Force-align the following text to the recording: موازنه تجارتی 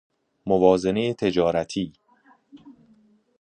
موازنه 0.45 1.13
تجارتی 1.13 1.93